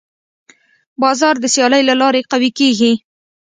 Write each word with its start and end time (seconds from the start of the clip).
بازار 1.01 1.35
د 1.39 1.45
سیالۍ 1.53 1.81
له 1.89 1.95
لارې 2.01 2.21
قوي 2.31 2.49
کېږي. 2.59 2.93